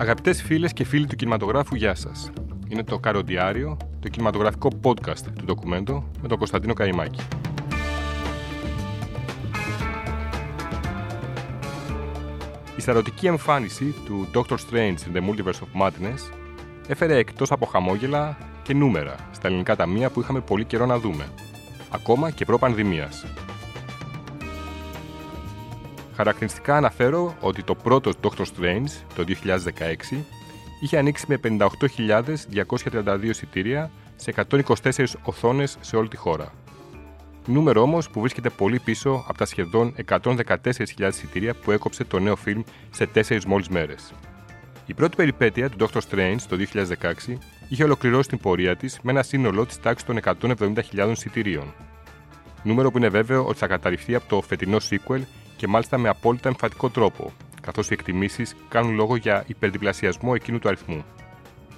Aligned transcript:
Αγαπητές 0.00 0.42
φίλες 0.42 0.72
και 0.72 0.84
φίλοι 0.84 1.06
του 1.06 1.16
κινηματογράφου, 1.16 1.74
γεια 1.74 1.94
σας. 1.94 2.30
Είναι 2.68 2.84
το 2.84 2.98
Καροντιάριο, 2.98 3.76
το 4.00 4.08
κινηματογραφικό 4.08 4.70
podcast 4.82 5.18
του 5.36 5.44
ντοκουμέντο 5.44 6.08
με 6.22 6.28
τον 6.28 6.38
Κωνσταντίνο 6.38 6.72
Καϊμάκη. 6.72 7.20
Η 12.76 12.80
σταρωτική 12.80 13.26
εμφάνιση 13.26 13.94
του 14.04 14.28
Doctor 14.34 14.56
Strange 14.56 14.94
in 14.94 15.16
the 15.16 15.20
Multiverse 15.20 15.60
of 15.60 15.82
Madness 15.82 16.32
έφερε 16.88 17.16
εκτός 17.16 17.50
από 17.50 17.66
χαμόγελα 17.66 18.38
και 18.62 18.74
νούμερα 18.74 19.14
στα 19.30 19.48
ελληνικά 19.48 19.76
ταμεία 19.76 20.10
που 20.10 20.20
είχαμε 20.20 20.40
πολύ 20.40 20.64
καιρό 20.64 20.86
να 20.86 20.98
δούμε, 20.98 21.24
ακόμα 21.90 22.30
και 22.30 22.44
προ-πανδημίας. 22.44 23.24
Χαρακτηριστικά 26.18 26.76
αναφέρω 26.76 27.36
ότι 27.40 27.62
το 27.62 27.74
πρώτο 27.74 28.12
Doctor 28.22 28.42
Strange 28.42 28.88
το 29.14 29.24
2016 30.10 30.22
είχε 30.80 30.98
ανοίξει 30.98 31.24
με 31.28 31.40
58.232 31.42 33.18
εισιτήρια 33.22 33.90
σε 34.16 34.34
124 34.50 35.04
οθόνες 35.22 35.76
σε 35.80 35.96
όλη 35.96 36.08
τη 36.08 36.16
χώρα. 36.16 36.52
Νούμερο 37.46 37.82
όμως 37.82 38.10
που 38.10 38.20
βρίσκεται 38.20 38.50
πολύ 38.50 38.78
πίσω 38.78 39.24
από 39.28 39.38
τα 39.38 39.44
σχεδόν 39.44 39.94
114.000 40.08 41.08
εισιτήρια 41.08 41.54
που 41.54 41.70
έκοψε 41.70 42.04
το 42.04 42.18
νέο 42.18 42.36
φιλμ 42.36 42.62
σε 42.90 43.08
4 43.14 43.44
μόλις 43.44 43.68
μέρες. 43.68 44.12
Η 44.86 44.94
πρώτη 44.94 45.16
περιπέτεια 45.16 45.70
του 45.70 45.88
Doctor 45.88 46.00
Strange 46.10 46.40
το 46.48 46.56
2016 46.56 47.38
είχε 47.68 47.84
ολοκληρώσει 47.84 48.28
την 48.28 48.38
πορεία 48.38 48.76
της 48.76 48.98
με 49.02 49.10
ένα 49.10 49.22
σύνολο 49.22 49.66
της 49.66 49.80
τάξης 49.80 50.06
των 50.06 50.18
170.000 50.24 51.10
εισιτηρίων. 51.10 51.74
Νούμερο 52.62 52.90
που 52.90 52.98
είναι 52.98 53.08
βέβαιο 53.08 53.46
ότι 53.46 53.58
θα 53.58 53.66
καταρριφθεί 53.66 54.14
από 54.14 54.28
το 54.28 54.40
φετινό 54.40 54.76
sequel 54.90 55.20
και 55.58 55.68
μάλιστα 55.68 55.98
με 55.98 56.08
απόλυτα 56.08 56.48
εμφατικό 56.48 56.90
τρόπο, 56.90 57.32
καθώς 57.60 57.90
οι 57.90 57.92
εκτιμήσεις 57.92 58.56
κάνουν 58.68 58.94
λόγο 58.94 59.16
για 59.16 59.44
υπερδιπλασιασμό 59.46 60.32
εκείνου 60.34 60.58
του 60.58 60.68
αριθμού. 60.68 61.04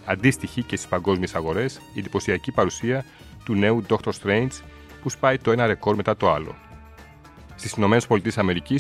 Αντίστοιχη 0.05 0.63
και 0.63 0.77
στις 0.77 0.89
παγκόσμιες 0.89 1.35
αγορές 1.35 1.81
η 1.95 1.99
εντυπωσιακή 1.99 2.53
παρουσία 2.53 3.05
του 3.45 3.55
νέου 3.55 3.83
Doctor 3.89 4.11
Strange 4.23 4.49
που 5.03 5.11
σπάει 5.11 5.39
το 5.39 5.51
ένα 5.51 5.67
ρεκόρ 5.67 5.95
μετά 5.97 6.17
το 6.17 6.31
άλλο. 6.31 6.55
Στις 7.55 7.73
ΗΠΑ 7.73 8.21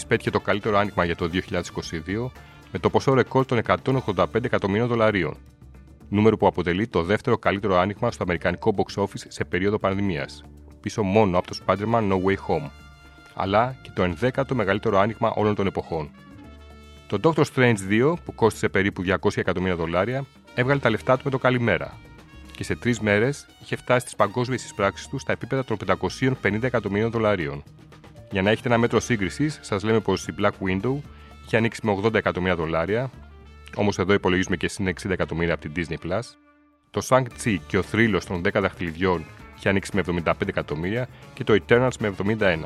πέτυχε 0.06 0.30
το 0.30 0.40
καλύτερο 0.40 0.78
άνοιγμα 0.78 1.04
για 1.04 1.16
το 1.16 1.30
2022 1.32 2.30
με 2.72 2.78
το 2.78 2.90
ποσό 2.90 3.14
ρεκόρ 3.14 3.44
των 3.46 3.60
185 3.84 4.24
εκατομμύριων 4.44 4.88
δολαρίων, 4.88 5.36
νούμερο 6.08 6.36
που 6.36 6.46
αποτελεί 6.46 6.86
το 6.86 7.02
δεύτερο 7.02 7.38
καλύτερο 7.38 7.76
άνοιγμα 7.78 8.10
στο 8.10 8.22
αμερικανικό 8.22 8.74
box 8.76 9.02
office 9.02 9.24
σε 9.28 9.44
περίοδο 9.44 9.78
πανδημίας, 9.78 10.44
πίσω 10.80 11.02
μόνο 11.02 11.38
από 11.38 11.46
το 11.46 11.58
Spider-Man 11.66 12.08
No 12.08 12.22
Way 12.24 12.36
Home 12.48 12.70
αλλά 13.34 13.76
και 13.82 13.90
το 13.94 14.02
ενδέκατο 14.02 14.54
μεγαλύτερο 14.54 14.98
άνοιγμα 14.98 15.30
όλων 15.30 15.54
των 15.54 15.66
εποχών. 15.66 16.10
Το 17.06 17.18
Doctor 17.22 17.44
Strange 17.54 17.76
2, 17.90 18.14
που 18.24 18.34
κόστησε 18.34 18.68
περίπου 18.68 19.02
200 19.06 19.36
εκατομμύρια 19.36 19.76
δολάρια, 19.76 20.24
έβγαλε 20.54 20.80
τα 20.80 20.90
λεφτά 20.90 21.16
του 21.16 21.22
με 21.24 21.30
το 21.30 21.38
καλημέρα 21.38 21.98
και 22.60 22.66
σε 22.66 22.74
τρεις 22.76 23.00
μέρες 23.00 23.46
είχε 23.62 23.76
φτάσει 23.76 24.00
στις 24.00 24.16
παγκόσμιες 24.16 24.64
εισπράξεις 24.64 25.08
του 25.08 25.18
στα 25.18 25.32
επίπεδα 25.32 25.64
των 25.64 25.76
550 26.42 26.62
εκατομμύριων 26.62 27.10
δολαρίων. 27.10 27.62
Για 28.30 28.42
να 28.42 28.50
έχετε 28.50 28.68
ένα 28.68 28.78
μέτρο 28.78 29.00
σύγκρισης, 29.00 29.58
σας 29.62 29.82
λέμε 29.82 30.00
πως 30.00 30.26
η 30.26 30.34
Black 30.38 30.50
Window 30.50 30.96
είχε 31.46 31.56
ανοίξει 31.56 31.80
με 31.82 31.98
80 32.04 32.14
εκατομμύρια 32.14 32.56
δολάρια, 32.56 33.10
όμως 33.74 33.98
εδώ 33.98 34.12
υπολογίζουμε 34.12 34.56
και 34.56 34.68
συν 34.68 34.86
60 34.86 35.10
εκατομμύρια 35.10 35.54
από 35.54 35.68
την 35.68 35.72
Disney 35.76 36.06
Plus. 36.06 36.20
Το 36.90 37.06
Shang-Chi 37.08 37.56
και 37.66 37.78
ο 37.78 37.82
θρύλος 37.82 38.24
των 38.24 38.42
10 38.44 38.60
δαχτυλιδιών 38.60 39.24
είχε 39.56 39.68
ανοίξει 39.68 39.90
με 39.94 40.22
75 40.24 40.32
εκατομμύρια 40.46 41.08
και 41.34 41.44
το 41.44 41.58
Eternals 41.66 41.96
με 41.98 42.14
71. 42.38 42.58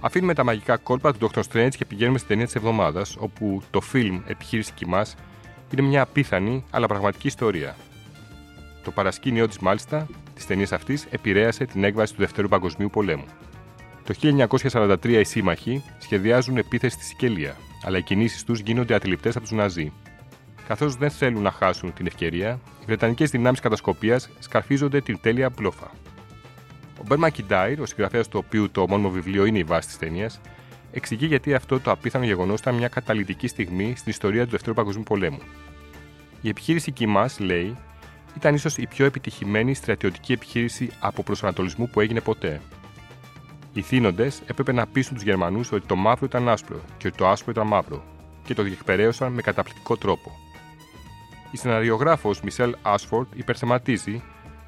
Αφήνουμε 0.00 0.34
τα 0.34 0.44
μαγικά 0.44 0.76
κόλπα 0.76 1.12
του 1.14 1.30
Dr. 1.30 1.42
Strange 1.52 1.74
και 1.76 1.84
πηγαίνουμε 1.84 2.16
στην 2.16 2.28
ταινία 2.28 2.44
της 2.44 2.54
εβδομάδας, 2.54 3.16
όπου 3.18 3.62
το 3.70 3.80
φιλμ 3.80 4.20
Επιχείρηση 4.26 4.72
Κοιμά 4.72 5.06
είναι 5.72 5.82
μια 5.82 6.02
απίθανη 6.02 6.64
αλλά 6.70 6.86
πραγματική 6.86 7.26
ιστορία. 7.26 7.76
Το 8.84 8.90
παρασκήνιό 8.90 9.48
της, 9.48 9.58
μάλιστα, 9.58 10.06
της 10.34 10.46
ταινίας 10.46 10.72
αυτής 10.72 11.06
επηρέασε 11.10 11.64
την 11.64 11.84
έκβαση 11.84 12.14
του 12.14 12.20
Δευτέρου 12.20 12.48
Παγκοσμίου 12.48 12.90
Πολέμου. 12.90 13.24
Το 14.04 14.14
1943 14.72 15.20
οι 15.20 15.24
σύμμαχοι 15.24 15.84
σχεδιάζουν 15.98 16.56
επίθεση 16.56 16.94
στη 16.94 17.04
Σικελία, 17.04 17.56
αλλά 17.84 17.98
οι 17.98 18.02
κινήσεις 18.02 18.44
τους 18.44 18.60
γίνονται 18.60 18.94
αντιληπτέ 18.94 19.28
από 19.28 19.40
τους 19.40 19.50
Ναζί. 19.50 19.92
Καθώς 20.66 20.96
δεν 20.96 21.10
θέλουν 21.10 21.42
να 21.42 21.50
χάσουν 21.50 21.92
την 21.92 22.06
ευκαιρία, 22.06 22.60
οι 22.80 22.84
Βρετανικές 22.86 23.30
δυνάμεις 23.30 23.60
κατασκοπίας 23.60 24.30
σκαρφίζονται 24.38 25.00
την 25.00 25.20
τέλεια 25.20 25.50
μπλόφα. 25.50 25.90
Ο 27.10 27.12
Μπέρ 27.12 27.22
Μακιντάιρ, 27.24 27.80
ο 27.80 27.86
συγγραφέας 27.86 28.28
του 28.28 28.42
οποίου 28.46 28.70
το 28.70 28.88
μόνιμο 28.88 29.10
βιβλίο 29.10 29.44
είναι 29.44 29.58
η 29.58 29.62
βάση 29.62 29.86
της 29.86 29.98
ταινίας, 29.98 30.40
εξηγεί 30.92 31.26
γιατί 31.26 31.54
αυτό 31.54 31.80
το 31.80 31.90
απίθανο 31.90 32.24
γεγονός 32.24 32.60
ήταν 32.60 32.74
μια 32.74 32.88
καταλητική 32.88 33.46
στιγμή 33.46 33.94
στην 33.96 34.10
ιστορία 34.10 34.44
του 34.44 34.50
Δεύτερου 34.50 34.74
Παγκοσμίου 34.74 35.02
Πολέμου. 35.02 35.38
Η 36.40 36.48
επιχείρηση 36.48 36.90
Κιμά, 36.92 37.30
λέει, 37.38 37.76
ήταν 38.36 38.54
ίσως 38.54 38.76
η 38.76 38.86
πιο 38.86 39.04
επιτυχημένη 39.04 39.74
στρατιωτική 39.74 40.32
επιχείρηση 40.32 40.90
από 41.00 41.22
προσανατολισμού 41.22 41.88
που 41.88 42.00
έγινε 42.00 42.20
ποτέ. 42.20 42.60
Οι 43.72 43.80
θύνοντες 43.80 44.42
έπρεπε 44.46 44.72
να 44.72 44.86
πείσουν 44.86 45.14
τους 45.14 45.24
Γερμανούς 45.24 45.72
ότι 45.72 45.86
το 45.86 45.96
μαύρο 45.96 46.26
ήταν 46.26 46.48
άσπρο 46.48 46.80
και 46.98 47.06
ότι 47.06 47.16
το 47.16 47.28
άσπρο 47.28 47.52
ήταν 47.52 47.66
μαύρο, 47.66 48.04
και 48.44 48.54
το 48.54 48.62
διεκπαιρέωσαν 48.62 49.32
με 49.32 49.42
καταπληκτικό 49.42 49.96
τρόπο. 49.96 50.30
Η 51.50 51.56
σεναριογράφος 51.56 52.40
Μισελ 52.40 52.74
Άσφορντ 52.82 53.26
υπερθεματίζει 53.34 54.22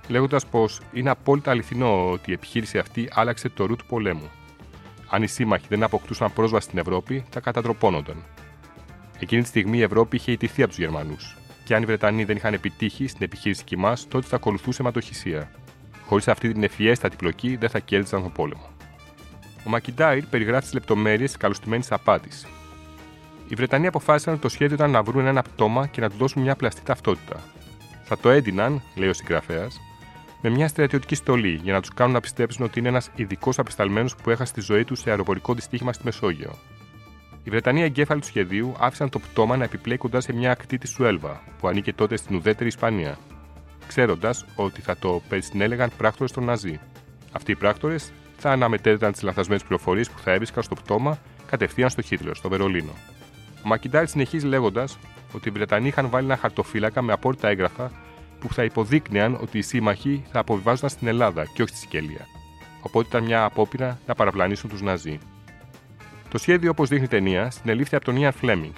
λέγοντας 0.08 0.46
πως 0.46 0.80
είναι 0.92 1.10
απόλυτα 1.10 1.50
αληθινό 1.50 2.10
ότι 2.10 2.30
η 2.30 2.32
επιχείρηση 2.32 2.78
αυτή 2.78 3.08
άλλαξε 3.12 3.48
το 3.48 3.66
ρου 3.66 3.76
του 3.76 3.86
πολέμου. 3.86 4.30
Αν 5.10 5.22
οι 5.22 5.26
σύμμαχοι 5.26 5.66
δεν 5.68 5.82
αποκτούσαν 5.82 6.32
πρόσβαση 6.32 6.66
στην 6.66 6.78
Ευρώπη, 6.78 7.24
θα 7.30 7.40
κατατροπώνονταν. 7.40 8.16
Εκείνη 9.18 9.42
τη 9.42 9.48
στιγμή 9.48 9.78
η 9.78 9.82
Ευρώπη 9.82 10.16
είχε 10.16 10.32
ιτηθεί 10.32 10.62
από 10.62 10.70
τους 10.70 10.78
Γερμανούς, 10.78 11.36
και 11.64 11.74
αν 11.74 11.82
οι 11.82 11.86
Βρετανοί 11.86 12.24
δεν 12.24 12.36
είχαν 12.36 12.54
επιτύχει 12.54 13.06
στην 13.06 13.22
επιχείρηση 13.22 13.64
Κιμά, 13.64 13.96
τότε 14.08 14.26
θα 14.26 14.36
ακολουθούσε 14.36 14.82
ματοχυσία. 14.82 15.50
Χωρίς 16.06 16.28
αυτή 16.28 16.52
την 16.52 16.62
ευφιέστατη 16.62 17.16
πλοκή 17.16 17.56
δεν 17.56 17.68
θα 17.68 17.78
κέρδισαν 17.78 18.22
τον 18.22 18.32
πόλεμο. 18.32 18.70
Ο 19.66 19.70
Μακιντάιρ 19.70 20.26
περιγράφει 20.26 20.62
τις 20.62 20.72
λεπτομέρειες 20.72 21.28
της 21.30 21.38
καλωστημένης 21.40 21.92
απάτης. 21.92 22.46
Οι 23.48 23.54
Βρετανοί 23.54 23.86
αποφάσισαν 23.86 24.32
ότι 24.32 24.42
το 24.42 24.48
σχέδιο 24.48 24.74
ήταν 24.74 24.90
να 24.90 25.02
βρουν 25.02 25.26
ένα 25.26 25.42
πτώμα 25.42 25.86
και 25.86 26.00
να 26.00 26.10
του 26.10 26.16
δώσουν 26.16 26.42
μια 26.42 26.56
πλαστή 26.56 26.82
ταυτότητα. 26.82 27.40
Θα 28.04 28.18
το 28.18 28.30
έντυναν, 28.30 28.82
λέει 28.94 29.08
ο 29.08 29.12
συγγραφέας, 29.12 29.80
με 30.42 30.50
μια 30.50 30.68
στρατιωτική 30.68 31.14
στολή 31.14 31.60
για 31.62 31.72
να 31.72 31.80
τους 31.80 31.90
κάνουν 31.94 32.12
να 32.12 32.20
πιστέψουν 32.20 32.64
ότι 32.64 32.78
είναι 32.78 32.88
ένας 32.88 33.10
ειδικός 33.14 33.58
απεσταλμένος 33.58 34.16
που 34.16 34.30
έχασε 34.30 34.52
τη 34.52 34.60
ζωή 34.60 34.84
τους 34.84 35.00
σε 35.00 35.10
αεροπορικό 35.10 35.54
δυστύχημα 35.54 35.92
στη 35.92 36.04
Μεσόγειο. 36.04 36.58
Οι 37.44 37.50
Βρετανοί 37.50 37.82
εγκέφαλοι 37.82 38.20
του 38.20 38.26
σχεδίου 38.26 38.74
άφησαν 38.78 39.08
το 39.08 39.18
πτώμα 39.18 39.56
να 39.56 39.64
επιπλέει 39.64 39.96
κοντά 39.96 40.20
σε 40.20 40.32
μια 40.32 40.50
ακτή 40.50 40.78
της 40.78 40.90
Σουέλβα, 40.90 41.42
που 41.58 41.68
ανήκε 41.68 41.92
τότε 41.92 42.16
στην 42.16 42.36
ουδέτερη 42.36 42.68
Ισπανία, 42.68 43.18
ξέροντας 43.86 44.44
ότι 44.54 44.80
θα 44.80 44.96
το 44.96 45.22
περισυνέλεγαν 45.28 45.90
πράκτορες 45.96 46.32
των 46.32 46.44
Ναζί. 46.44 46.80
Αυτοί 47.32 47.50
οι 47.52 47.56
πράκτορες 47.56 48.12
θα 48.36 48.50
αναμετέδιδαν 48.50 49.12
τι 49.12 49.24
λανθασμένες 49.24 49.62
πληροφορίες 49.62 50.10
που 50.10 50.18
θα 50.18 50.32
έβρισκαν 50.32 50.62
στο 50.62 50.74
πτώμα 50.74 51.18
κατευθείαν 51.46 51.90
στο 51.90 52.02
Χίτλερ, 52.02 52.36
στο 52.36 52.48
Βερολίνο. 52.48 52.92
Ο 53.64 53.68
Μακιντάρ 53.68 54.06
συνεχίζει 54.06 54.46
λέγοντας 54.46 54.98
ότι 55.32 55.48
οι 55.48 55.52
Βρετανοί 55.52 55.88
είχαν 55.88 56.08
βάλει 56.08 56.26
ένα 56.26 56.36
χαρτοφύλακα 56.36 57.02
με 57.02 57.12
απόρριτα 57.12 57.48
έγγραφα 57.48 57.90
που 58.48 58.54
θα 58.54 58.64
υποδείκνυαν 58.64 59.38
ότι 59.40 59.58
οι 59.58 59.62
σύμμαχοι 59.62 60.24
θα 60.32 60.38
αποβιβάζονταν 60.38 60.90
στην 60.90 61.06
Ελλάδα 61.06 61.44
και 61.54 61.62
όχι 61.62 61.70
στη 61.70 61.80
Σικελία. 61.80 62.26
Οπότε 62.80 63.08
ήταν 63.08 63.24
μια 63.24 63.44
απόπειρα 63.44 63.98
να 64.06 64.14
παραπλανήσουν 64.14 64.70
τους 64.70 64.80
Ναζί. 64.80 65.18
Το 66.28 66.38
σχέδιο, 66.38 66.70
όπως 66.70 66.88
δείχνει 66.88 67.04
η 67.04 67.08
ταινία, 67.08 67.50
συνελήφθη 67.50 67.96
από 67.96 68.04
τον 68.04 68.16
Ιαν 68.16 68.32
Φλέμινγκ, 68.32 68.72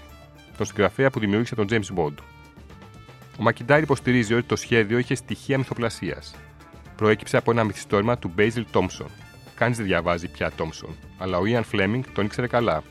τον 0.57 0.67
συγγραφέα 0.67 1.11
που 1.11 1.19
δημιούργησε 1.19 1.55
τον 1.55 1.67
James 1.71 1.97
Bond. 1.97 2.15
Ο 3.39 3.43
Μακιντάρ 3.43 3.83
υποστηρίζει 3.83 4.35
ότι 4.35 4.47
το 4.47 4.57
σχέδιο 4.57 4.99
είχε 4.99 5.15
στοιχεία 5.15 5.59
μυθοπλασίας. 5.59 6.35
Προέκυψε 6.97 7.37
από 7.37 7.51
ένα 7.51 7.65
μυθιστόρημα 7.65 8.19
του 8.19 8.35
Basil 8.39 8.65
Thompson. 8.73 9.09
Κανείς 9.55 9.77
δεν 9.77 9.87
διαβάζει 9.87 10.29
πια 10.29 10.51
Thompson, 10.59 10.95
αλλά 11.19 11.39
ο 11.39 11.47
Ιαν 11.47 11.65
Φλέμινγκ 11.65 12.05
τον 12.13 12.25
ήξερε 12.25 12.47
καλά. 12.47 12.83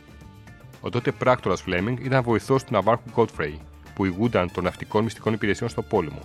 Ο 0.82 0.90
τότε 0.90 1.12
πράκτορας 1.12 1.62
Φλέμινγκ 1.62 1.98
ήταν 2.00 2.24
βοηθός 2.24 2.64
του 2.64 2.74
ναυάρχου 2.74 3.10
Godfrey, 3.16 3.54
που 3.96 4.06
ηγούνταν 4.06 4.52
των 4.52 4.64
ναυτικών 4.64 5.04
μυστικών 5.04 5.34
υπηρεσιών 5.34 5.70
στο 5.70 5.82
πόλεμο 5.82 6.22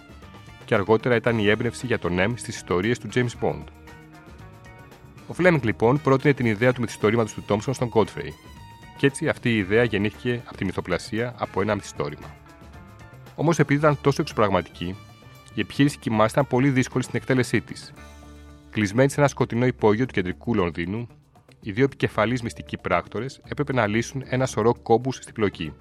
και 0.69 0.75
αργότερα 0.75 1.15
ήταν 1.15 1.39
η 1.39 1.49
έμπνευση 1.49 1.87
για 1.87 1.99
τον 1.99 2.17
M 2.19 2.33
στις 2.35 2.57
ιστορίες 2.57 2.99
του 2.99 3.09
James 3.15 3.43
Bond. 3.43 3.65
Ο 5.27 5.33
Φλέμινγκ 5.33 5.65
λοιπόν 5.65 6.01
πρότεινε 6.01 6.33
την 6.33 6.47
ιδέα 6.47 6.73
του 6.73 6.81
μυθιστορήματος 6.81 7.33
του 7.33 7.43
Τόμψον 7.47 7.75
στον 7.75 7.91
Godfrey, 7.95 8.31
και 8.97 9.07
έτσι 9.07 9.29
αυτή 9.29 9.51
η 9.51 9.57
ιδέα 9.57 9.85
γεννήθηκε 9.85 10.43
από 10.47 10.57
τη 10.57 10.65
μυθοπλασία 10.65 11.35
από 11.39 11.61
ένα 11.61 11.75
μυθιστόρημα. 11.75 12.35
Όμως 13.35 13.59
επειδή 13.59 13.79
ήταν 13.79 13.99
τόσο 14.01 14.23
εξωπραγματική, 14.23 14.97
η 15.55 15.61
επιχείρηση 15.61 15.99
Κοιμά 15.99 16.27
ήταν 16.31 16.47
πολύ 16.47 16.71
δύσκολη 16.71 17.05
στην 17.05 17.17
εκτέλεσή 17.17 17.61
της. 17.61 17.93
Κλεισμένη 18.71 19.11
σε 19.11 19.21
ένα 19.21 19.29
σκοτεινό 19.29 19.67
υπόγειο 19.67 20.07
του 20.07 20.13
κεντρικού 20.13 20.55
Λονδίνου, 20.55 21.09
οι 21.61 21.73
δύο 21.73 21.85
επικεφαλείς 21.85 22.43
μυστικοί 22.43 22.77
πράκτορες 22.77 23.41
έπρεπε 23.49 23.73
να 23.73 23.87
λύσουν 23.87 24.25
ένα 24.27 24.47
σωρό 24.47 24.75
κόμπους 24.75 25.17
στην 25.17 25.35
πλοκή. 25.35 25.73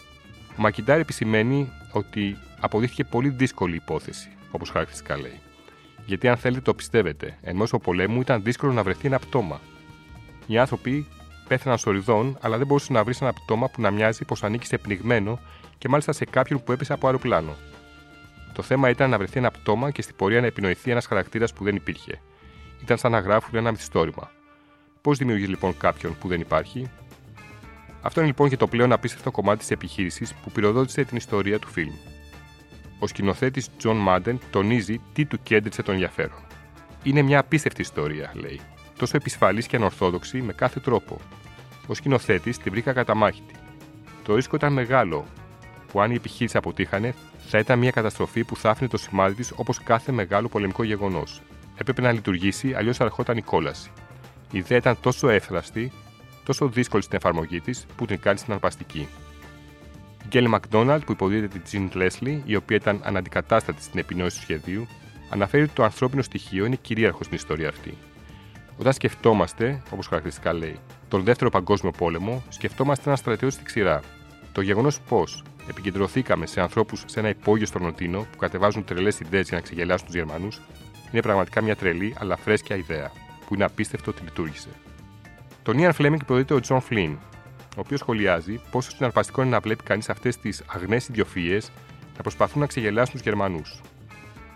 Ο 0.58 0.62
Μακιντάρ 0.62 1.00
επισημαίνει 1.00 1.72
ότι 1.92 2.38
αποδείχθηκε 2.60 3.04
πολύ 3.04 3.30
δύσκολη 3.30 3.76
υπόθεση 3.76 4.30
όπως 4.52 4.70
χαρακτηριστικά 4.70 5.18
λέει. 5.18 5.40
Γιατί 6.06 6.28
αν 6.28 6.38
θέλετε 6.38 6.62
το 6.62 6.74
πιστεύετε, 6.74 7.38
εν 7.42 7.56
μέσω 7.56 7.80
πολέμου 7.80 8.22
ήταν 8.22 8.44
δύσκολο 8.44 8.74
να 8.74 8.84
βρεθεί 8.84 9.08
ένα 9.08 9.20
πτώμα. 9.20 9.60
Οι 10.48 10.58
άνθρωποι 10.58 11.08
πέθαναν 11.48 11.78
σοριδών, 11.78 12.38
αλλά 12.42 12.58
δεν 12.58 12.68
μπορούσες 12.68 12.90
να 12.90 13.04
βρεις 13.04 13.22
ένα 13.22 13.34
πτώμα 13.34 13.70
που 13.70 13.82
να 13.82 13.92
μοιάζει 13.92 14.26
πως 14.26 14.44
ανήκεις 14.44 14.68
σε 14.68 14.78
πνιγμένο 14.78 15.40
και 15.78 15.90
μάλιστα 15.90 16.12
σε 16.12 16.26
κάποιον 16.26 16.64
που 16.64 16.72
έπεσε 16.72 16.94
από 16.94 17.06
αεροπλάνο. 17.06 17.56
Το 18.54 18.62
θέμα 18.64 18.90
ήταν 18.90 19.10
να 19.10 19.18
βρεθεί 19.18 19.38
ένα 19.38 19.52
πτώμα 19.52 19.92
και 19.92 20.02
στην 20.02 20.16
πορεία 20.16 20.42
να 20.42 20.48
επινοηθεί 20.48 20.92
ένας 20.92 21.06
χαρακτήρας 21.06 21.54
που 21.54 21.64
δεν 21.64 21.76
υπήρχε. 21.76 22.22
Ήταν 22.82 22.98
σαν 22.98 23.12
να 23.12 23.20
γράφουν 23.20 23.56
ένα 23.56 23.72
μυθιστόρημα. 23.72 24.32
Πώς 25.02 25.18
δημιουργείς 25.18 25.48
λοιπόν 25.48 25.78
κάποιον 25.78 26.18
που 26.20 26.28
δεν 26.28 26.40
υπάρχει; 26.40 26.90
Αυτό 28.02 28.20
είναι 28.20 28.30
λοιπόν 28.30 28.50
και 28.50 28.58
το 28.58 28.68
πλέον 28.68 28.92
απίστευτο 28.92 29.32
κομμάτι 29.32 29.60
της 29.60 29.72
επιχείρησης 29.72 30.34
που 30.34 30.52
πυροδότησε 30.52 31.04
την 31.04 31.18
ιστορία 31.18 31.60
του 31.60 31.68
φιλμ. 31.68 31.94
Ο 33.00 33.08
σκηνοθέτης 33.08 33.70
Τζον 33.78 33.98
Μάντεν 33.98 34.40
τονίζει 34.50 35.02
τι 35.14 35.26
του 35.26 35.40
κέντρισε 35.44 35.84
το 35.84 35.94
ενδιαφέρον. 35.94 36.40
Είναι 37.04 37.22
μια 37.22 37.40
απίστευτη 37.40 37.82
ιστορία, 37.82 38.32
λέει. 38.34 38.60
Τόσο 38.98 39.18
επισφαλής 39.18 39.68
και 39.68 39.76
ανορθόδοξη 39.76 40.42
με 40.42 40.54
κάθε 40.54 40.80
τρόπο. 40.80 41.18
Ο 41.88 41.94
σκηνοθέτης 41.94 42.58
τη 42.58 42.70
βρήκα 42.70 42.94
καταμάχητη. 42.94 43.54
Το 44.24 44.36
ρίσκο 44.36 44.56
ήταν 44.56 44.74
μεγάλο, 44.74 45.26
που 45.92 46.02
αν 46.02 46.12
η 46.12 46.16
επιχείρηση 46.16 46.58
αποτύχανε, 46.58 47.14
θα 47.50 47.58
ήταν 47.58 47.80
μια 47.80 47.92
καταστροφή 47.92 48.44
που 48.44 48.56
θα 48.56 48.70
άφηνε 48.70 48.90
το 48.90 48.98
σημάδι 48.98 49.36
της 49.36 49.54
όπως 49.56 49.84
κάθε 49.84 50.12
μεγάλο 50.12 50.48
πολεμικό 50.48 50.84
γεγονός. 50.84 51.42
Έπρεπε 51.78 52.02
να 52.02 52.12
λειτουργήσει, 52.12 52.74
αλλιώς 52.74 52.98
θα 52.98 53.04
ερχόταν 53.04 53.38
η 53.38 53.42
κόλαση. 53.42 53.92
Η 54.52 54.58
ιδέα 54.58 54.78
ήταν 54.78 54.98
τόσο 55.02 55.30
έφραστη, 55.30 55.92
τόσο 56.44 56.68
δύσκολη 56.68 57.04
στην 57.04 57.18
εφαρμογή 57.18 57.62
της, 57.62 57.86
που 57.96 58.06
την 58.06 58.20
κάνει 58.20 58.38
συναρπαστική. 58.38 59.08
Η 60.28 60.30
Γκέλη 60.30 60.48
Μακδόναλτ, 60.48 61.04
που 61.04 61.12
υποδίδεται 61.12 61.48
την 61.48 61.64
Τζιν 61.64 61.90
Λέσλι, 61.94 62.44
η 62.46 62.56
οποία 62.56 62.76
ήταν 62.76 63.02
αναντικατάστατη 63.04 63.84
στην 63.84 64.00
επινόηση 64.00 64.36
του 64.38 64.42
σχεδίου, 64.42 64.88
αναφέρει 65.30 65.64
ότι 65.64 65.72
το 65.74 65.84
ανθρώπινο 65.84 66.22
στοιχείο 66.22 66.66
είναι 66.66 66.76
κυρίαρχος 66.76 67.26
στην 67.26 67.38
ιστορία 67.38 67.70
αυτή. 67.70 67.98
Όταν 68.78 68.94
σκεφτόμαστε, 68.94 69.82
όπως 69.90 70.08
χαρακτηριστικά 70.08 70.54
λέει, 70.54 70.80
τον 71.08 71.24
Δεύτερο 71.24 71.50
Παγκόσμιο 71.50 71.92
Πόλεμο, 71.92 72.44
σκεφτόμαστε 72.50 73.04
ένα 73.08 73.16
στρατιώτη 73.16 73.54
στη 73.54 73.64
ξηρά. 73.64 74.02
Το 74.52 74.62
γεγονός 74.62 75.00
πως 75.02 75.44
επικεντρωθήκαμε 75.70 76.46
σε 76.46 76.62
ανθρώπους 76.62 77.04
σε 77.06 77.20
ένα 77.20 77.30
υπόγειο 77.30 77.66
στο 77.66 77.84
Λονδίνο 77.84 78.28
που 78.32 78.38
κατεβάζουν 78.38 78.84
τρελές 78.84 79.20
ιδέες 79.20 79.48
για 79.48 79.58
να 79.58 79.64
ξεγελάσουν 79.64 80.06
τους 80.06 80.16
Γερμανούς, 80.16 80.62
είναι 81.12 81.22
πραγματικά 81.22 81.62
μια 81.62 81.76
τρελή 81.76 82.16
αλλά 82.20 82.38
φρέσκια 82.38 82.76
ιδέα, 82.76 83.12
που 83.48 83.54
είναι 83.54 83.64
απίστευτο 83.64 84.12
ότι 84.12 84.24
λειτούργησε. 84.24 84.70
Τον 85.64 85.78
Ιαν 85.78 85.94
Φλέμινγκ 85.94 86.22
υποδύεται 86.22 86.54
ο 86.54 86.60
Τζον 86.60 86.82
Φλίν, 86.82 87.18
ο 87.78 87.80
οποίος 87.80 88.00
σχολιάζει 88.00 88.62
πόσο 88.72 88.90
συναρπαστικό 88.92 89.42
είναι 89.42 89.52
να 89.52 89.60
βλέπει 89.60 89.84
κανείς 89.84 90.10
αυτές 90.10 90.38
τις 90.38 90.64
αγνές 90.68 91.08
ιδιοφυΐες 91.08 91.60
να 92.16 92.22
προσπαθούν 92.22 92.60
να 92.60 92.68
ξεγελάσουν 92.68 93.14
τους 93.14 93.22
Γερμανούς. 93.22 93.82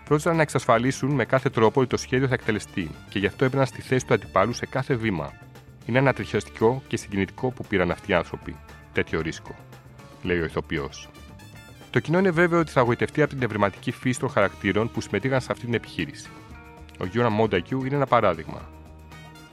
Πρότειναν 0.04 0.36
να 0.36 0.42
εξασφαλίσουν 0.42 1.10
με 1.10 1.24
κάθε 1.24 1.50
τρόπο 1.50 1.80
ότι 1.80 1.88
το 1.88 1.96
σχέδιο 1.96 2.28
θα 2.28 2.34
εκτελεστεί 2.34 2.90
και 3.08 3.18
γι' 3.18 3.26
αυτό 3.26 3.44
έπαιρναν 3.44 3.66
στη 3.66 3.82
θέση 3.82 4.06
του 4.06 4.14
αντιπάλου 4.14 4.52
σε 4.52 4.66
κάθε 4.66 4.94
βήμα. 4.94 5.32
Είναι 5.86 5.98
ανατριχιαστικό 5.98 6.82
και 6.88 6.96
συγκινητικό 6.96 7.50
που 7.50 7.64
πήραν 7.68 7.90
αυτοί 7.90 8.10
οι 8.10 8.14
άνθρωποι 8.14 8.56
τέτοιο 8.92 9.20
ρίσκο 9.20 9.54
λέει 10.22 10.40
ο 10.40 10.44
ηθοποιός. 10.44 11.08
Το 11.90 12.00
κοινό 12.00 12.18
είναι 12.18 12.30
βέβαιο 12.30 12.60
ότι 12.60 12.70
θα 12.70 12.80
αγωγητευτεί 12.80 13.22
από 13.22 13.34
την 13.34 13.42
ευρηματική 13.42 13.90
φύση 13.90 14.20
των 14.20 14.28
χαρακτήρων 14.28 14.90
που 14.90 15.00
συμμετείχαν 15.00 15.40
σε 15.40 15.48
αυτή 15.50 15.64
την 15.64 15.74
επιχείρηση. 15.74 16.28
Ο 16.98 17.06
Γιώνα 17.06 17.30
Μόντακιου 17.30 17.84
είναι 17.84 17.94
ένα 17.94 18.06
παράδειγμα. 18.06 18.68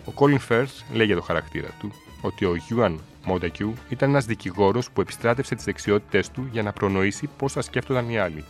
Ο 0.10 0.14
Colin 0.16 0.38
Firth 0.50 0.84
λέει 0.94 1.06
για 1.06 1.16
το 1.16 1.22
χαρακτήρα 1.22 1.68
του 1.80 1.94
ότι 2.22 2.46
ο 2.46 2.56
Γιούαν 2.56 3.00
Μόντακιου 3.26 3.74
ήταν 3.90 4.10
ένας 4.10 4.26
δικηγόρος 4.26 4.92
που 4.92 5.02
επιστράτευσε 5.02 5.56
τις 5.56 5.64
δεξιότητέ 5.64 6.24
του 6.34 6.48
για 6.52 6.64
να 6.64 6.74
προνοήσει 6.74 7.30
πώς 7.38 7.54
θα 7.54 7.62
σκέφτονταν 7.62 8.10
οι 8.10 8.18
άλλοι. 8.18 8.44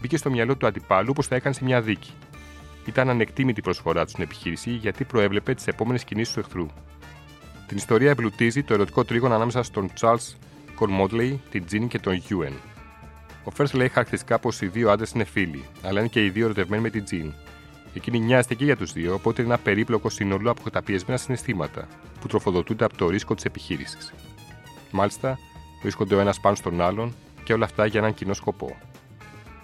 Μπήκε 0.00 0.16
στο 0.16 0.30
μυαλό 0.30 0.56
του 0.56 0.66
αντιπάλου 0.66 1.08
όπως 1.10 1.26
θα 1.26 1.34
έκανε 1.34 1.54
σε 1.54 1.64
μια 1.64 1.80
δίκη. 1.80 2.12
Ήταν 2.84 3.08
ανεκτήμητη 3.08 3.60
προσφορά 3.60 4.04
του 4.04 4.10
στην 4.10 4.22
επιχείρηση 4.22 4.70
γιατί 4.70 5.04
προέβλεπε 5.04 5.54
τις 5.54 5.66
επόμενες 5.66 6.04
κινήσεις 6.04 6.34
του 6.34 6.40
εχθρού. 6.40 6.66
Την 7.66 7.76
ιστορία 7.76 8.10
εμπλουτίζει 8.10 8.62
το 8.62 8.74
ερωτικό 8.74 9.04
τρίγωνο 9.04 9.34
ανάμεσα 9.34 9.62
στον 9.62 9.90
Charles 10.00 10.34
Μότλεϊ, 10.88 11.40
την 11.50 11.64
Τζίνι 11.64 11.86
και 11.86 11.98
τον 11.98 12.14
Γιούεν. 12.14 12.52
Ο 13.44 13.50
Φέρθ 13.50 13.74
λέει 13.74 13.88
χαρακτηριστικά 13.88 14.38
πως 14.38 14.60
οι 14.60 14.66
δύο 14.66 14.90
άντρες 14.90 15.10
είναι 15.10 15.24
φίλοι, 15.24 15.64
αλλά 15.82 15.98
είναι 16.00 16.08
και 16.08 16.24
οι 16.24 16.30
δύο 16.30 16.44
ερωτευμένοι 16.44 16.82
με 16.82 16.90
την 16.90 17.04
Τζιν. 17.04 17.32
Εκείνη 17.96 18.18
νοιάζεται 18.18 18.54
και 18.54 18.64
για 18.64 18.76
τους 18.76 18.92
δύο, 18.92 19.14
οπότε 19.14 19.42
είναι 19.42 19.52
ένα 19.52 19.62
περίπλοκο 19.62 20.10
σύνολο 20.10 20.50
από 20.50 20.62
καταπιεσμένα 20.62 21.18
συναισθήματα 21.18 21.88
που 22.20 22.26
τροφοδοτούνται 22.26 22.84
από 22.84 22.96
το 22.96 23.08
ρίσκο 23.08 23.34
της 23.34 23.44
επιχείρησης. 23.44 24.12
Μάλιστα, 24.90 25.38
βρίσκονται 25.82 26.14
ο 26.14 26.20
ένας 26.20 26.40
πάνω 26.40 26.56
στον 26.56 26.80
άλλον 26.80 27.14
και 27.44 27.52
όλα 27.52 27.64
αυτά 27.64 27.86
για 27.86 28.00
έναν 28.00 28.14
κοινό 28.14 28.34
σκοπό. 28.34 28.76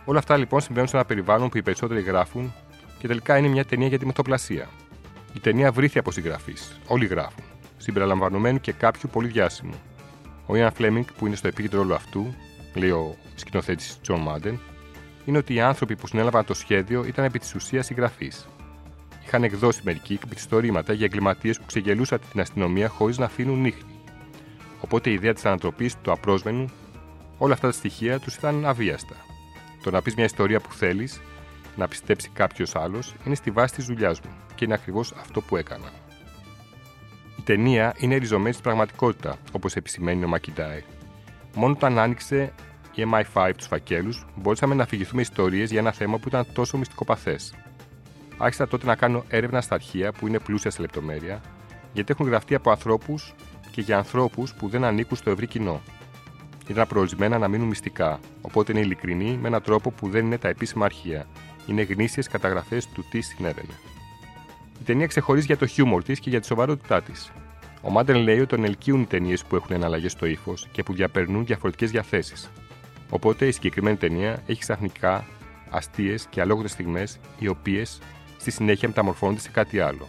Όλα 0.05 0.19
αυτά 0.19 0.37
λοιπόν 0.37 0.61
συμβαίνουν 0.61 0.89
σε 0.89 0.97
ένα 0.97 1.05
περιβάλλον 1.05 1.49
που 1.49 1.57
οι 1.57 1.63
περισσότεροι 1.63 2.01
γράφουν 2.01 2.53
και 2.99 3.07
τελικά 3.07 3.39
είναι 3.39 3.49
μια 3.49 3.65
ταινία 3.65 3.89
για 3.89 3.99
τη 3.99 4.07
μυθοπλασία. 4.07 4.69
Η 5.35 5.41
ταινία 5.41 5.73
βρίθει 5.73 5.99
από 5.99 6.11
συγγραφείς, 6.11 6.81
όλοι 6.87 7.07
γράφουν, 7.07 7.45
συμπεριλαμβανομένου 7.77 8.61
και 8.61 8.73
κάποιου 8.73 9.09
πολύ 9.13 9.29
διάσημου, 9.29 9.75
ο 10.47 10.57
Ιαν 10.57 10.73
Φλέμινγκ, 10.73 11.05
που 11.19 11.27
είναι 11.27 11.37
στο 11.37 11.49
επίκεντρο 11.49 11.81
όλου 11.81 11.95
αυτού, 11.95 12.35
λέει 12.75 12.91
ο 12.91 13.17
σκηνοθέτης 13.35 13.99
Τζον 14.03 14.21
Μάντεν, 14.21 14.61
είναι 15.25 15.39
ότι 15.39 15.55
οι 15.55 15.61
άνθρωποι 15.61 15.97
που 15.97 16.07
συνέλαβαν 16.07 16.45
το 16.45 16.55
σχέδιο 16.55 17.05
ήταν 17.05 17.25
επί 17.25 17.39
της 17.39 17.55
ουσίας 17.55 17.87
συγγραφείς. 17.87 18.49
Είχαν 19.25 19.45
εκδώσει 19.45 19.81
μερικοί 19.85 20.19
μυθιστορήματα 20.29 20.93
για 20.93 21.05
εγκληματίες 21.05 21.59
που 21.59 21.65
ξεγελούσαν 21.67 22.21
την 22.31 22.41
αστυνομία 22.41 22.89
χωρίς 22.89 23.19
να 23.19 23.25
αφήνουν 23.25 23.61
ίχνη. 23.61 24.01
Οπότε 24.81 25.11
η 25.11 25.13
ιδέα 25.13 25.33
της 25.33 25.45
ανατροπής 25.45 25.97
του 26.03 26.13
απρόσμενου, 26.13 26.71
όλα 27.39 27.53
αυτά 27.53 27.67
τα 27.67 27.73
στοιχεία 27.73 28.19
τους 28.19 28.35
ήταν 28.35 28.67
αβίαστα. 28.67 29.15
Το 29.83 29.91
να 29.91 30.03
πεις 30.03 30.15
μια 30.15 30.25
ιστορία 30.25 30.61
που 30.61 30.73
θέλεις, 30.73 31.21
να 31.77 31.89
πιστέψει 31.89 32.31
κάποιος 32.33 32.77
άλλος, 32.77 33.15
είναι 33.25 33.35
στη 33.35 33.51
βάση 33.51 33.75
της 33.75 33.85
δουλειάς 33.85 34.21
μου 34.21 34.31
και 34.55 34.65
είναι 34.65 34.75
ακριβώς 34.75 35.13
αυτό 35.21 35.41
που 35.41 35.57
έκανα. 35.57 35.91
Η 37.39 37.43
ταινία 37.43 37.95
είναι 37.99 38.17
ριζωμένη 38.17 38.53
στην 38.53 38.65
πραγματικότητα, 38.65 39.37
όπως 39.53 39.77
επισημαίνει 39.77 40.25
ο 40.25 40.29
Μακιντάι. 40.29 40.83
Μόνο 41.55 41.73
όταν 41.73 41.99
άνοιξε 41.99 42.53
η 42.95 43.05
MI5 43.13 43.53
τους 43.57 43.67
φακέλους, 43.67 44.27
μπορούσαμε 44.35 44.75
να 44.75 44.83
αφηγηθούμε 44.83 45.23
ιστορίες 45.23 45.71
για 45.71 45.81
ένα 45.81 45.93
θέμα 45.93 46.19
που 46.19 46.29
ήταν 46.29 46.47
τόσο 46.53 46.79
μυστικοπαθές. 46.79 47.55
Άρχισα 48.39 48.69
τότε 48.69 48.87
να 48.87 48.95
κάνω 48.95 49.25
έρευνα 49.29 49.61
στα 49.61 49.75
αρχεία 49.75 50.13
που 50.13 50.27
είναι 50.27 50.39
πλούσια 50.39 50.71
σε 50.71 50.81
λεπτομέρεια, 50.81 51.41
γιατί 51.93 52.13
έχουν 52.13 52.27
γραφτεί 52.27 52.55
από 52.55 52.71
ανθρώπους 52.71 53.35
και 53.71 53.81
για 53.81 53.97
ανθρώπους 53.97 54.55
που 54.55 54.69
δεν 54.69 54.85
ανήκουν 54.85 55.17
στο 55.17 55.31
ευρύ 55.31 55.47
κοινό. 55.47 55.81
Ήταν 56.67 56.87
προορισμένα 56.87 57.39
να 57.39 57.49
μείνουν 57.49 57.69
μυστικά, 57.69 58.21
οπότε 58.41 58.73
είναι 58.73 58.81
ειλικρινή 58.81 59.39
με 59.41 59.49
έναν 59.49 59.63
τρόπο 59.63 59.91
που 59.91 60.09
δεν 60.09 60.25
είναι 60.27 60.39
τα 60.39 60.49
επίσημα 60.49 60.85
αρχεία. 60.85 61.27
Είναι 61.67 61.83
γνήσιες 61.83 62.29
καταγραφές 62.29 62.87
του 62.87 63.05
τι 63.11 63.21
συνέβαινε. 63.21 63.75
Η 64.81 64.85
ταινία 64.85 65.07
ξεχωρίζει 65.07 65.47
για 65.47 65.57
το 65.57 65.67
χιούμορ 65.67 66.03
της 66.03 66.21
και 66.21 66.31
για 66.31 66.41
τη 66.41 66.47
σοβαρότητά 66.47 67.03
της. 67.03 67.33
Ο 67.83 67.91
Μάντεν 67.91 68.17
λέει 68.17 68.39
ότι 68.39 68.47
τον 68.47 68.65
ελκύουν 68.65 69.01
οι 69.01 69.07
ταινίες 69.07 69.45
που 69.45 69.57
έχουν 69.57 69.77
εναλλαγές 69.77 70.13
στο 70.13 70.27
ύφος 70.27 70.69
και 70.73 70.83
που 70.83 70.93
διαπερνούν 70.93 71.45
διαφορετικές 71.45 71.91
διαθέσεις. 71.91 72.51
Οπότε 73.13 73.47
η 73.47 73.53
συγκεκριμένη 73.53 73.97
ταινία 73.97 74.43
έχει 74.47 74.61
ξαφνικά 74.61 75.25
αστείες 75.71 76.27
και 76.31 76.41
αλόγωτε 76.41 76.69
στιγμές, 76.69 77.19
οι 77.39 77.49
οποίες 77.49 77.99
στη 78.39 78.51
συνέχεια 78.51 78.89
μεταμορφώνονται 78.89 79.41
σε 79.41 79.51
κάτι 79.51 79.81
άλλο. 79.81 80.09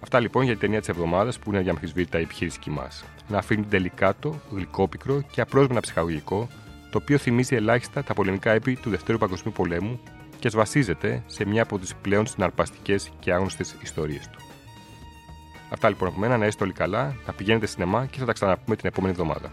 Αυτά 0.00 0.20
λοιπόν 0.20 0.42
για 0.42 0.52
την 0.52 0.60
ταινία 0.60 0.78
της 0.78 0.88
εβδομάδας 0.88 1.38
που 1.38 1.50
είναι 1.50 1.58
αδιαμφισβήτητα 1.58 2.18
η 2.18 2.22
επιχείρηση 2.22 2.70
μας. 2.70 3.04
Να 3.28 3.38
αφήνει 3.38 3.64
τελικάτο, 3.64 4.40
γλυκόπικρο 4.50 5.20
και 5.30 5.40
απρόσμενα 5.40 5.80
ψυχαγωγικό, 5.80 6.48
το 6.90 6.98
οποίο 7.02 7.18
θυμίζει 7.18 7.54
ελάχιστα 7.54 8.02
τα 8.04 8.14
πολεμικά 8.14 8.50
έπι 8.50 8.76
του 8.76 8.90
Δευτέρου 8.90 9.18
Παγκοσμίου 9.18 9.52
Πολέμου 9.52 10.00
και 10.38 10.48
βασίζεται 10.48 11.22
σε 11.26 11.44
μια 11.44 11.62
από 11.62 11.78
τις 11.78 11.94
πλέον 11.94 12.26
συναρπαστικές 12.26 13.10
και 13.18 13.32
άγνωστες 13.32 13.76
ιστορίες 13.82 14.28
του. 14.28 14.38
Αυτά 15.70 15.88
λοιπόν 15.88 16.08
από 16.08 16.18
μένα, 16.18 16.36
να 16.36 16.46
είστε 16.46 16.64
όλοι 16.64 16.72
καλά, 16.72 17.16
να 17.26 17.32
πηγαίνετε 17.32 17.66
σινεμά 17.66 18.06
και 18.06 18.18
θα 18.18 18.24
τα 18.24 18.32
ξαναπούμε 18.32 18.76
την 18.76 18.88
επόμενη 18.88 19.12
εβδομάδα. 19.12 19.48